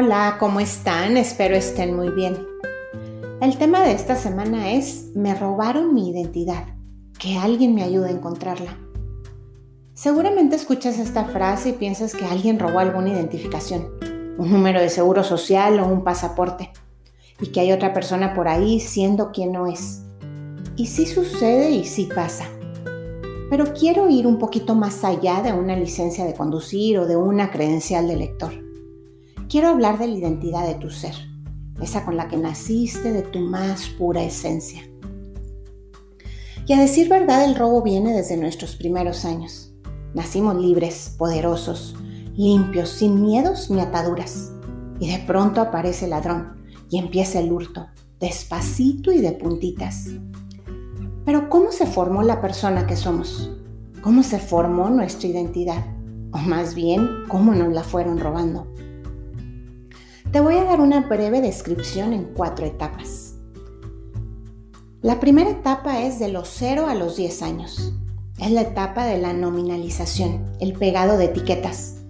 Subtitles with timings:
[0.00, 1.16] Hola, ¿cómo están?
[1.16, 2.46] Espero estén muy bien.
[3.40, 6.66] El tema de esta semana es Me robaron mi identidad.
[7.18, 8.78] Que alguien me ayude a encontrarla.
[9.94, 13.88] Seguramente escuchas esta frase y piensas que alguien robó alguna identificación,
[14.38, 16.70] un número de seguro social o un pasaporte,
[17.40, 20.02] y que hay otra persona por ahí siendo quien no es.
[20.76, 22.44] Y sí sucede y sí pasa.
[23.50, 27.50] Pero quiero ir un poquito más allá de una licencia de conducir o de una
[27.50, 28.67] credencial de lector
[29.48, 31.14] quiero hablar de la identidad de tu ser,
[31.80, 34.82] esa con la que naciste de tu más pura esencia.
[36.66, 39.72] Y a decir verdad, el robo viene desde nuestros primeros años.
[40.12, 41.96] Nacimos libres, poderosos,
[42.36, 44.52] limpios, sin miedos ni ataduras.
[45.00, 46.58] Y de pronto aparece el ladrón
[46.90, 47.86] y empieza el hurto,
[48.20, 50.08] despacito y de puntitas.
[51.24, 53.50] Pero ¿cómo se formó la persona que somos?
[54.02, 55.86] ¿Cómo se formó nuestra identidad?
[56.32, 58.66] O más bien, ¿cómo nos la fueron robando?
[60.32, 63.36] Te voy a dar una breve descripción en cuatro etapas.
[65.00, 67.94] La primera etapa es de los 0 a los 10 años.
[68.38, 72.02] Es la etapa de la nominalización, el pegado de etiquetas.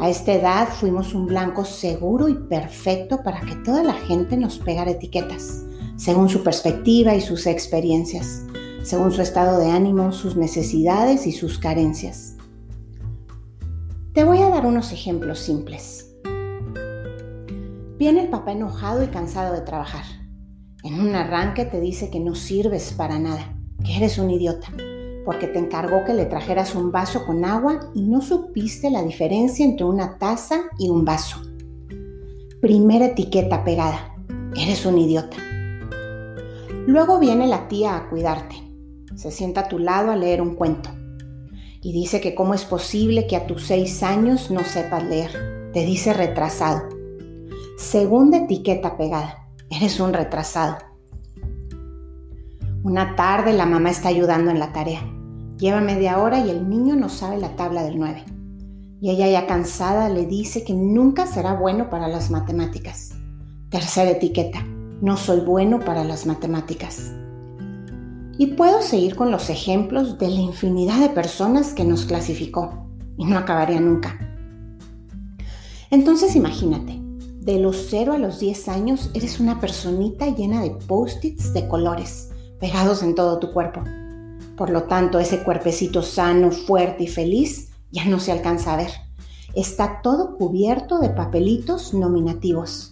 [0.00, 4.56] A esta edad fuimos un blanco seguro y perfecto para que toda la gente nos
[4.58, 5.62] pegara etiquetas,
[5.96, 8.44] según su perspectiva y sus experiencias,
[8.82, 12.36] según su estado de ánimo, sus necesidades y sus carencias.
[14.14, 16.11] Te voy a dar unos ejemplos simples.
[18.02, 20.02] Viene el papá enojado y cansado de trabajar.
[20.82, 24.72] En un arranque te dice que no sirves para nada, que eres un idiota,
[25.24, 29.64] porque te encargó que le trajeras un vaso con agua y no supiste la diferencia
[29.64, 31.42] entre una taza y un vaso.
[32.60, 34.16] Primera etiqueta pegada,
[34.56, 35.36] eres un idiota.
[36.88, 38.56] Luego viene la tía a cuidarte.
[39.14, 40.90] Se sienta a tu lado a leer un cuento.
[41.80, 45.70] Y dice que cómo es posible que a tus seis años no sepas leer.
[45.72, 47.00] Te dice retrasado
[47.82, 49.48] Segunda etiqueta pegada.
[49.68, 50.76] Eres un retrasado.
[52.84, 55.02] Una tarde la mamá está ayudando en la tarea.
[55.58, 58.24] Lleva media hora y el niño no sabe la tabla del 9.
[59.00, 63.14] Y ella ya cansada le dice que nunca será bueno para las matemáticas.
[63.68, 64.64] Tercera etiqueta.
[65.00, 67.12] No soy bueno para las matemáticas.
[68.38, 72.86] Y puedo seguir con los ejemplos de la infinidad de personas que nos clasificó.
[73.18, 74.16] Y no acabaría nunca.
[75.90, 77.01] Entonces imagínate,
[77.44, 82.30] de los 0 a los 10 años eres una personita llena de post-its de colores
[82.60, 83.82] pegados en todo tu cuerpo.
[84.56, 88.90] Por lo tanto, ese cuerpecito sano, fuerte y feliz ya no se alcanza a ver.
[89.54, 92.91] Está todo cubierto de papelitos nominativos.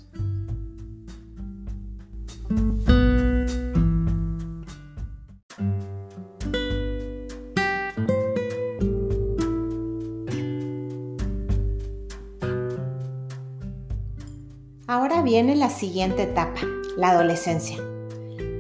[15.30, 16.62] Viene la siguiente etapa,
[16.96, 17.76] la adolescencia.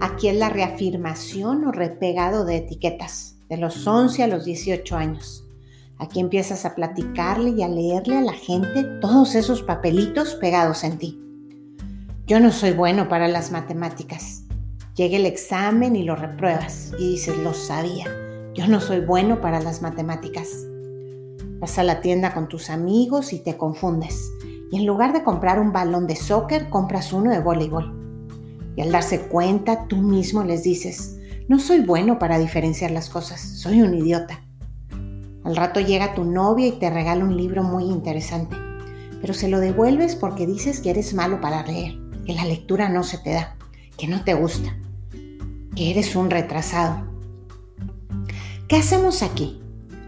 [0.00, 5.42] Aquí es la reafirmación o repegado de etiquetas, de los 11 a los 18 años.
[5.98, 10.98] Aquí empiezas a platicarle y a leerle a la gente todos esos papelitos pegados en
[10.98, 11.20] ti.
[12.28, 14.44] Yo no soy bueno para las matemáticas.
[14.94, 18.06] Llega el examen y lo repruebas y dices, lo sabía.
[18.54, 20.48] Yo no soy bueno para las matemáticas.
[21.58, 24.30] Vas a la tienda con tus amigos y te confundes
[24.70, 27.96] y en lugar de comprar un balón de soccer, compras uno de voleibol.
[28.76, 33.40] Y al darse cuenta, tú mismo les dices, no soy bueno para diferenciar las cosas,
[33.40, 34.40] soy un idiota.
[35.42, 38.56] Al rato llega tu novia y te regala un libro muy interesante,
[39.20, 43.02] pero se lo devuelves porque dices que eres malo para leer, que la lectura no
[43.02, 43.56] se te da,
[43.98, 44.76] que no te gusta,
[45.74, 47.08] que eres un retrasado.
[48.68, 49.60] ¿Qué hacemos aquí?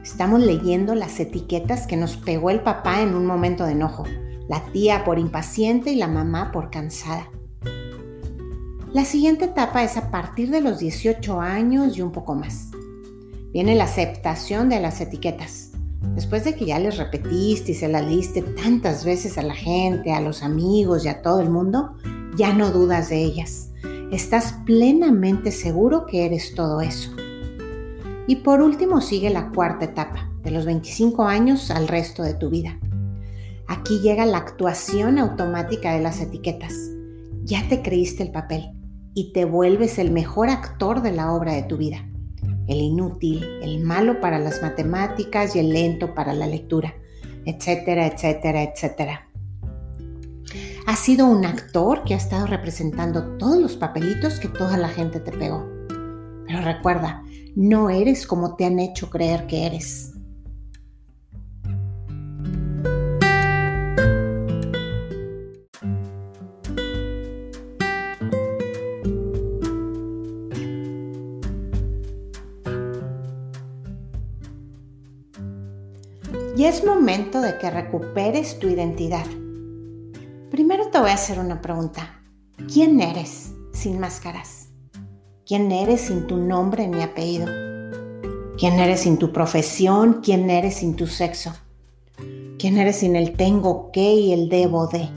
[0.05, 4.05] Estamos leyendo las etiquetas que nos pegó el papá en un momento de enojo
[4.49, 7.29] la tía por impaciente y la mamá por cansada.
[8.93, 12.71] La siguiente etapa es a partir de los 18 años y un poco más.
[13.53, 15.71] Viene la aceptación de las etiquetas.
[16.15, 20.13] Después de que ya les repetiste y se las leíste tantas veces a la gente,
[20.13, 21.95] a los amigos y a todo el mundo,
[22.37, 23.71] ya no dudas de ellas.
[24.11, 27.13] Estás plenamente seguro que eres todo eso.
[28.27, 32.51] Y por último sigue la cuarta etapa, de los 25 años al resto de tu
[32.51, 32.79] vida.
[33.73, 36.75] Aquí llega la actuación automática de las etiquetas.
[37.43, 38.67] Ya te creíste el papel
[39.15, 42.07] y te vuelves el mejor actor de la obra de tu vida.
[42.69, 46.95] El inútil, el malo para las matemáticas y el lento para la lectura,
[47.47, 49.31] etcétera, etcétera, etcétera.
[50.87, 55.19] Has sido un actor que ha estado representando todos los papelitos que toda la gente
[55.19, 55.67] te pegó.
[56.47, 57.23] Pero recuerda,
[57.57, 60.12] no eres como te han hecho creer que eres.
[76.55, 79.25] Y es momento de que recuperes tu identidad.
[80.51, 82.21] Primero te voy a hacer una pregunta.
[82.71, 84.69] ¿Quién eres sin máscaras?
[85.47, 87.47] ¿Quién eres sin tu nombre ni apellido?
[88.59, 90.21] ¿Quién eres sin tu profesión?
[90.23, 91.55] ¿Quién eres sin tu sexo?
[92.59, 95.09] ¿Quién eres sin el tengo que y el debo de?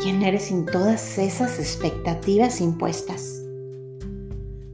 [0.00, 3.42] ¿Quién eres sin todas esas expectativas impuestas?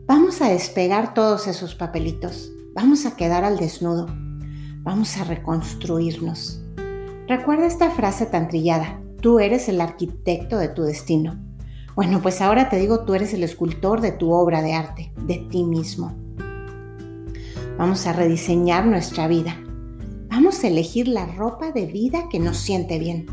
[0.07, 2.53] Vamos a despegar todos esos papelitos.
[2.75, 4.07] Vamos a quedar al desnudo.
[4.87, 6.63] Vamos a reconstruirnos.
[7.27, 9.03] Recuerda esta frase tan trillada.
[9.21, 11.45] Tú eres el arquitecto de tu destino.
[11.97, 15.39] Bueno, pues ahora te digo, tú eres el escultor de tu obra de arte, de
[15.51, 16.15] ti mismo.
[17.77, 19.61] Vamos a rediseñar nuestra vida.
[20.31, 23.27] Vamos a elegir la ropa de vida que nos siente bien.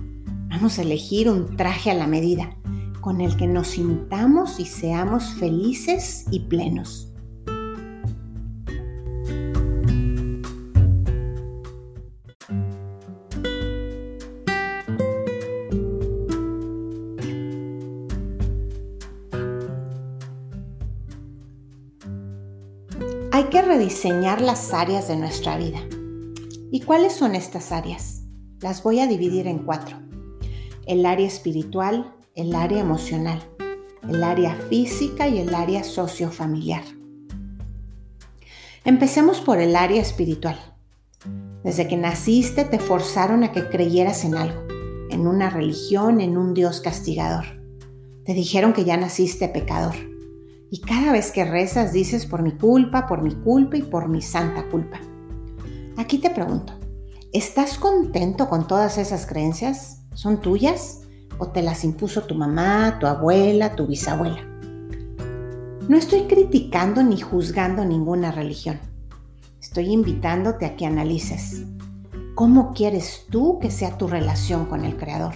[0.50, 2.58] Vamos a elegir un traje a la medida,
[3.00, 7.13] con el que nos sintamos y seamos felices y plenos.
[23.36, 25.80] Hay que rediseñar las áreas de nuestra vida.
[26.72, 28.22] ¿Y cuáles son estas áreas?
[28.62, 29.98] Las voy a dividir en cuatro.
[30.86, 33.42] El área espiritual, el área emocional,
[34.08, 36.84] el área física y el área sociofamiliar.
[38.86, 40.60] Empecemos por el área espiritual.
[41.64, 44.62] Desde que naciste te forzaron a que creyeras en algo,
[45.10, 47.46] en una religión, en un Dios castigador.
[48.26, 50.13] Te dijeron que ya naciste pecador
[50.74, 54.24] y cada vez que rezas dices por mi culpa, por mi culpa y por mi
[54.24, 55.00] santa culpa.
[55.98, 56.74] Aquí te pregunto,
[57.32, 60.02] ¿estás contento con todas esas creencias?
[60.16, 61.02] ¿Son tuyas?
[61.38, 64.42] ¿O te las impuso tu mamá, tu abuela, tu bisabuela?
[65.88, 68.80] No estoy criticando ni juzgando ninguna religión.
[69.62, 71.66] Estoy invitándote a que analices.
[72.34, 75.36] ¿Cómo quieres tú que sea tu relación con el Creador?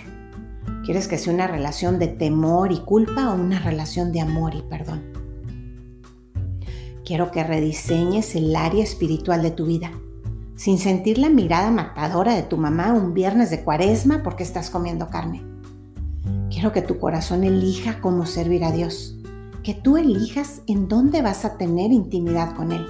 [0.84, 4.64] ¿Quieres que sea una relación de temor y culpa o una relación de amor y
[4.64, 5.27] perdón?
[7.08, 9.92] Quiero que rediseñes el área espiritual de tu vida,
[10.58, 15.08] sin sentir la mirada matadora de tu mamá un viernes de cuaresma porque estás comiendo
[15.08, 15.42] carne.
[16.52, 19.16] Quiero que tu corazón elija cómo servir a Dios,
[19.64, 22.86] que tú elijas en dónde vas a tener intimidad con Él,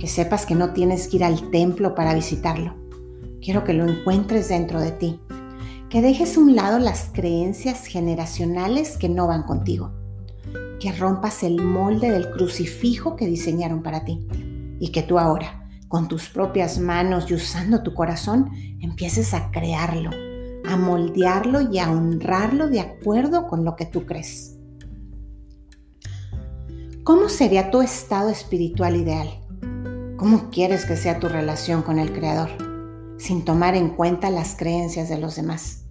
[0.00, 2.74] que sepas que no tienes que ir al templo para visitarlo.
[3.40, 5.20] Quiero que lo encuentres dentro de ti,
[5.90, 9.92] que dejes a un lado las creencias generacionales que no van contigo
[10.80, 14.26] que rompas el molde del crucifijo que diseñaron para ti
[14.80, 18.50] y que tú ahora, con tus propias manos y usando tu corazón,
[18.80, 20.10] empieces a crearlo,
[20.66, 24.56] a moldearlo y a honrarlo de acuerdo con lo que tú crees.
[27.04, 29.28] ¿Cómo sería tu estado espiritual ideal?
[30.16, 32.50] ¿Cómo quieres que sea tu relación con el Creador?
[33.18, 35.84] Sin tomar en cuenta las creencias de los demás,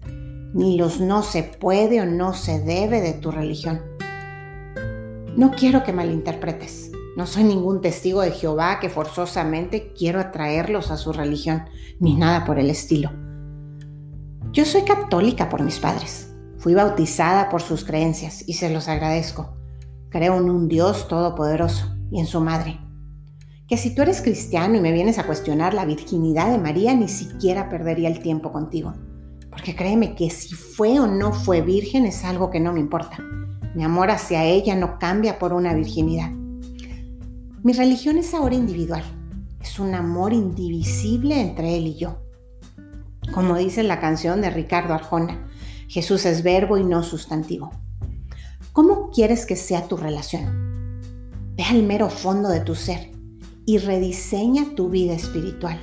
[0.53, 3.92] ni los no se puede o no se debe de tu religión
[5.35, 6.91] no quiero que malinterpretes.
[7.17, 11.63] No soy ningún testigo de Jehová que forzosamente quiero atraerlos a su religión,
[11.99, 13.11] ni nada por el estilo.
[14.51, 16.33] Yo soy católica por mis padres.
[16.59, 19.57] Fui bautizada por sus creencias y se los agradezco.
[20.09, 22.79] Creo en un Dios todopoderoso y en su madre.
[23.67, 27.07] Que si tú eres cristiano y me vienes a cuestionar la virginidad de María, ni
[27.07, 28.93] siquiera perdería el tiempo contigo.
[29.49, 33.17] Porque créeme que si fue o no fue virgen es algo que no me importa.
[33.75, 36.31] Mi amor hacia ella no cambia por una virginidad.
[37.63, 39.03] Mi religión es ahora individual.
[39.61, 42.19] Es un amor indivisible entre él y yo.
[43.33, 45.47] Como dice la canción de Ricardo Arjona,
[45.87, 47.71] Jesús es verbo y no sustantivo.
[48.73, 50.99] ¿Cómo quieres que sea tu relación?
[51.55, 53.11] Ve al mero fondo de tu ser
[53.65, 55.79] y rediseña tu vida espiritual.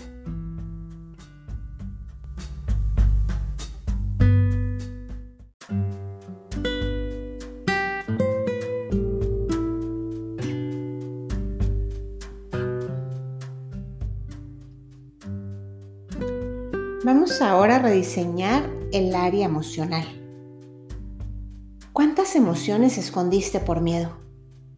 [17.61, 20.07] Ahora rediseñar el área emocional.
[21.93, 24.17] ¿Cuántas emociones escondiste por miedo?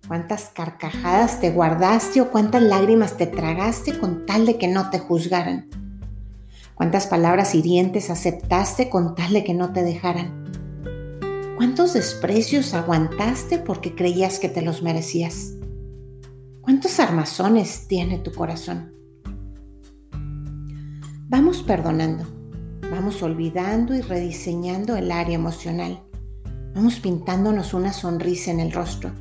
[0.09, 4.99] ¿Cuántas carcajadas te guardaste o cuántas lágrimas te tragaste con tal de que no te
[4.99, 5.71] juzgaran?
[6.75, 10.43] ¿Cuántas palabras hirientes aceptaste con tal de que no te dejaran?
[11.57, 15.53] ¿Cuántos desprecios aguantaste porque creías que te los merecías?
[16.62, 18.93] ¿Cuántos armazones tiene tu corazón?
[21.29, 22.42] Vamos perdonando,
[22.93, 26.03] vamos olvidando y rediseñando el área emocional.
[26.75, 29.13] Vamos pintándonos una sonrisa en el rostro,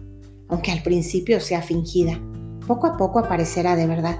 [0.49, 2.19] aunque al principio sea fingida.
[2.67, 4.19] Poco a poco aparecerá de verdad.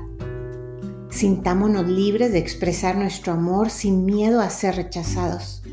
[1.10, 5.64] Sintámonos libres de expresar nuestro amor sin miedo a ser rechazados.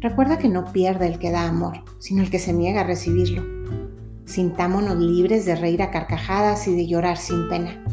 [0.00, 3.44] Recuerda que no pierde el que da amor, sino el que se niega a recibirlo.
[4.24, 7.84] Sintámonos libres de reír a carcajadas y de llorar sin pena,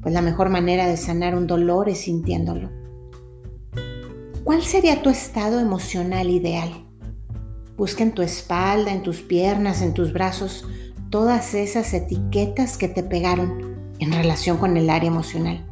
[0.00, 2.81] pues la mejor manera de sanar un dolor es sintiéndolo.
[4.52, 6.70] ¿Cuál sería tu estado emocional ideal?
[7.78, 10.68] Busca en tu espalda, en tus piernas, en tus brazos,
[11.08, 15.66] todas esas etiquetas que te pegaron en relación con el área emocional.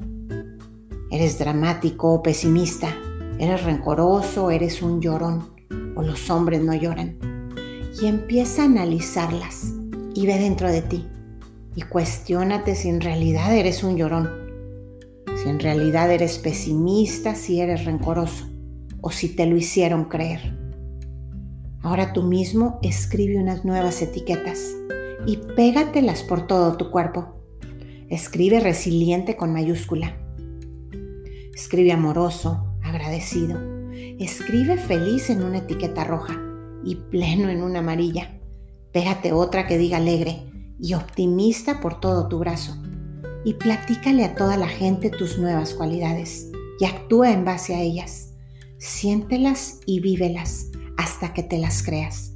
[1.10, 2.96] Eres dramático o pesimista,
[3.38, 5.50] eres rencoroso, eres un llorón
[5.94, 7.18] o los hombres no lloran.
[8.00, 9.74] Y empieza a analizarlas
[10.14, 11.06] y ve dentro de ti
[11.76, 14.30] y cuestiónate si en realidad eres un llorón,
[15.36, 18.49] si en realidad eres pesimista, si eres rencoroso
[19.00, 20.56] o si te lo hicieron creer.
[21.82, 24.76] Ahora tú mismo escribe unas nuevas etiquetas
[25.26, 27.40] y pégatelas por todo tu cuerpo.
[28.08, 30.16] Escribe resiliente con mayúscula.
[31.54, 33.58] Escribe amoroso, agradecido.
[34.18, 36.38] Escribe feliz en una etiqueta roja
[36.84, 38.38] y pleno en una amarilla.
[38.92, 40.42] Pégate otra que diga alegre
[40.80, 42.76] y optimista por todo tu brazo.
[43.44, 48.29] Y platícale a toda la gente tus nuevas cualidades y actúa en base a ellas.
[48.82, 52.34] Siéntelas y vívelas hasta que te las creas.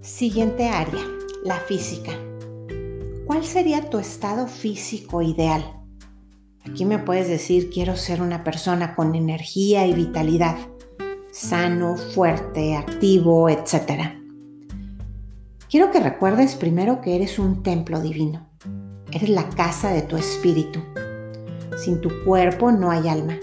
[0.00, 1.04] Siguiente área,
[1.44, 2.10] la física.
[3.24, 5.75] ¿Cuál sería tu estado físico ideal?
[6.76, 10.58] Aquí me puedes decir, quiero ser una persona con energía y vitalidad
[11.32, 14.12] sano, fuerte, activo, etc.
[15.70, 18.46] Quiero que recuerdes primero que eres un templo divino.
[19.10, 20.80] Eres la casa de tu espíritu.
[21.78, 23.38] Sin tu cuerpo no hay alma.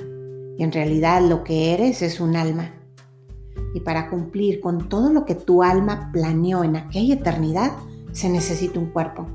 [0.56, 2.72] Y en realidad lo que eres es un alma.
[3.74, 7.72] Y para cumplir con todo lo que tu alma planeó en aquella eternidad,
[8.12, 9.28] se necesita un cuerpo.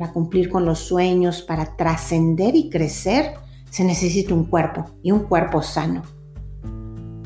[0.00, 3.34] Para cumplir con los sueños, para trascender y crecer,
[3.68, 6.04] se necesita un cuerpo y un cuerpo sano.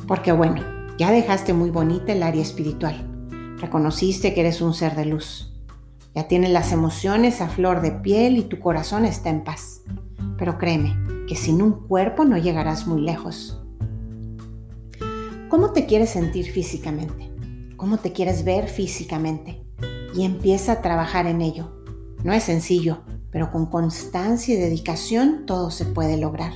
[0.09, 0.61] Porque bueno,
[0.99, 3.28] ya dejaste muy bonita el área espiritual.
[3.61, 5.54] Reconociste que eres un ser de luz.
[6.16, 9.83] Ya tienes las emociones a flor de piel y tu corazón está en paz.
[10.37, 10.97] Pero créeme
[11.28, 13.62] que sin un cuerpo no llegarás muy lejos.
[15.49, 17.31] ¿Cómo te quieres sentir físicamente?
[17.76, 19.64] ¿Cómo te quieres ver físicamente?
[20.12, 21.84] Y empieza a trabajar en ello.
[22.25, 26.54] No es sencillo, pero con constancia y dedicación todo se puede lograr.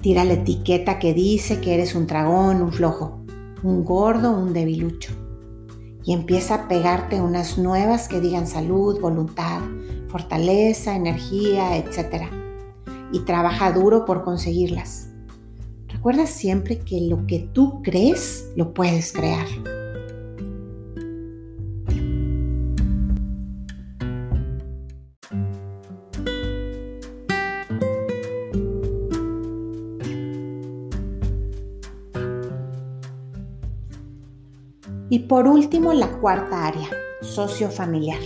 [0.00, 3.24] Tira la etiqueta que dice que eres un dragón, un flojo,
[3.62, 5.12] un gordo, un debilucho.
[6.02, 9.62] Y empieza a pegarte unas nuevas que digan salud, voluntad,
[10.08, 12.24] fortaleza, energía, etc.
[13.12, 15.10] Y trabaja duro por conseguirlas.
[15.86, 19.46] Recuerda siempre que lo que tú crees lo puedes crear.
[35.28, 36.88] Por último, la cuarta área,
[37.20, 38.20] sociofamiliar.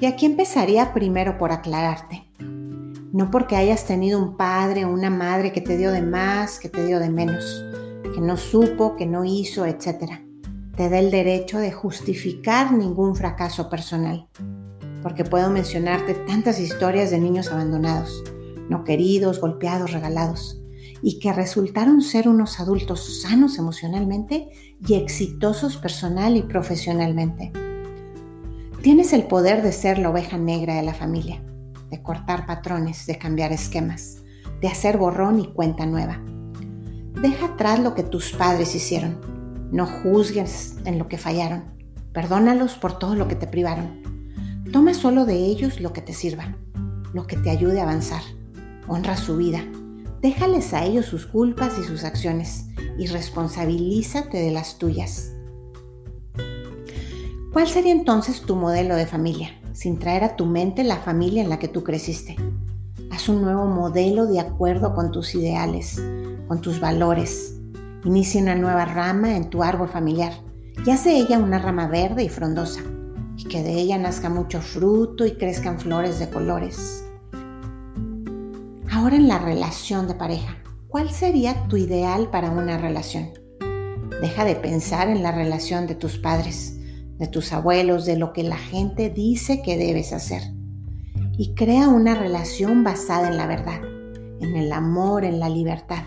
[0.00, 2.28] Y aquí empezaría primero por aclararte.
[3.12, 6.68] No porque hayas tenido un padre o una madre que te dio de más, que
[6.68, 7.64] te dio de menos,
[8.02, 10.20] que no supo, que no hizo, etc.
[10.76, 14.28] Te da el derecho de justificar ningún fracaso personal.
[15.02, 18.22] Porque puedo mencionarte tantas historias de niños abandonados,
[18.68, 20.60] no queridos, golpeados, regalados
[21.06, 24.48] y que resultaron ser unos adultos sanos emocionalmente
[24.84, 27.52] y exitosos personal y profesionalmente.
[28.82, 31.40] Tienes el poder de ser la oveja negra de la familia,
[31.90, 34.24] de cortar patrones, de cambiar esquemas,
[34.60, 36.20] de hacer borrón y cuenta nueva.
[37.22, 39.20] Deja atrás lo que tus padres hicieron.
[39.70, 41.66] No juzgues en lo que fallaron.
[42.12, 44.02] Perdónalos por todo lo que te privaron.
[44.72, 46.56] Toma solo de ellos lo que te sirva,
[47.12, 48.22] lo que te ayude a avanzar.
[48.88, 49.64] Honra su vida,
[50.20, 52.66] Déjales a ellos sus culpas y sus acciones
[52.98, 55.32] y responsabilízate de las tuyas.
[57.52, 61.48] ¿Cuál sería entonces tu modelo de familia, sin traer a tu mente la familia en
[61.48, 62.36] la que tú creciste?
[63.10, 66.02] Haz un nuevo modelo de acuerdo con tus ideales,
[66.48, 67.56] con tus valores.
[68.04, 70.32] Inicia una nueva rama en tu árbol familiar
[70.84, 72.80] y haz de ella una rama verde y frondosa,
[73.38, 77.05] y que de ella nazca mucho fruto y crezcan flores de colores.
[78.96, 80.56] Ahora en la relación de pareja,
[80.88, 83.28] ¿cuál sería tu ideal para una relación?
[84.22, 86.80] Deja de pensar en la relación de tus padres,
[87.18, 90.40] de tus abuelos, de lo que la gente dice que debes hacer.
[91.36, 93.82] Y crea una relación basada en la verdad,
[94.40, 96.04] en el amor, en la libertad,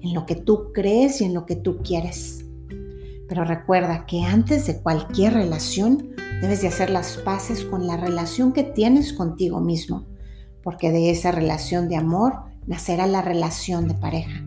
[0.00, 2.46] en lo que tú crees y en lo que tú quieres.
[3.28, 8.54] Pero recuerda que antes de cualquier relación debes de hacer las paces con la relación
[8.54, 10.09] que tienes contigo mismo,
[10.62, 12.34] porque de esa relación de amor
[12.66, 14.44] nacerá la relación de pareja.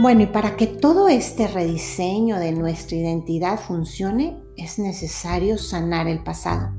[0.00, 6.22] Bueno, y para que todo este rediseño de nuestra identidad funcione, es necesario sanar el
[6.22, 6.72] pasado,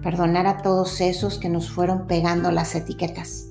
[0.00, 3.48] perdonar a todos esos que nos fueron pegando las etiquetas,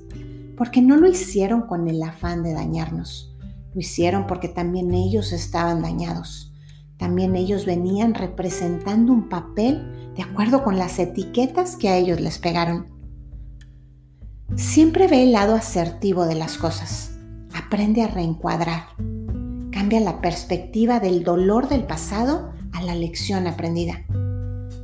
[0.56, 3.36] porque no lo hicieron con el afán de dañarnos,
[3.74, 6.49] lo hicieron porque también ellos estaban dañados,
[7.00, 12.38] también ellos venían representando un papel de acuerdo con las etiquetas que a ellos les
[12.38, 12.86] pegaron.
[14.54, 17.10] Siempre ve el lado asertivo de las cosas
[17.54, 18.84] Aprende a reencuadrar.
[19.72, 24.04] Cambia la perspectiva del dolor del pasado a la lección aprendida.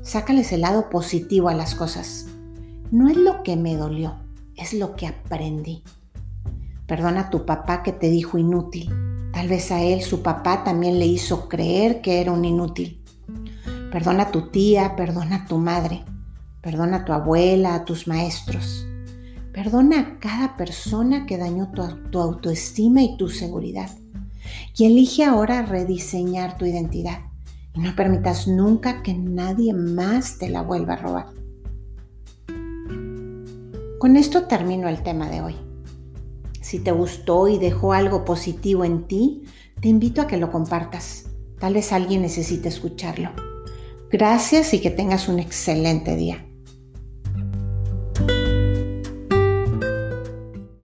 [0.02, 2.26] Sácales el lado positivo a las cosas.
[2.90, 4.16] No es lo que me dolió,
[4.56, 5.84] es lo que aprendí.
[6.86, 8.90] Perdona a tu papá que te dijo inútil.
[9.36, 13.04] Tal vez a él su papá también le hizo creer que era un inútil.
[13.92, 16.06] Perdona a tu tía, perdona a tu madre,
[16.62, 18.86] perdona a tu abuela, a tus maestros.
[19.52, 23.90] Perdona a cada persona que dañó tu, autoestima y tu seguridad.
[24.74, 27.18] Y elige ahora rediseñar tu identidad.
[27.74, 31.26] Y no permitas nunca que nadie más te la vuelva a robar.
[33.98, 35.65] Con esto termino el tema de hoy.
[36.66, 39.44] Si te gustó y dejó algo positivo en ti,
[39.80, 41.26] te invito a que lo compartas.
[41.60, 43.30] Tal vez alguien necesite escucharlo.
[44.10, 46.44] Gracias y que tengas un excelente día.